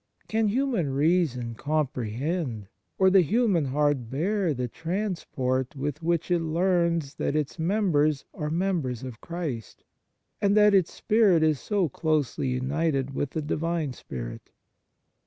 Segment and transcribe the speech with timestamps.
[0.27, 2.67] Can human reason comprehend,
[2.97, 8.49] or the human heart bear the transport with which it learns, that its members are
[8.49, 9.83] members of Christ,
[10.41, 14.49] and that its spirit is so closely united with the Divine Spirit